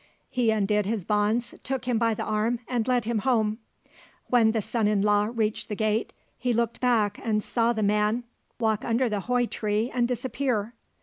[0.31, 3.59] He undid his bonds, took him by the arm and led him home.
[4.29, 8.23] When the son in law reached the gate he looked back and saw the man
[8.59, 10.73] walk under the Hoi tree and disappear.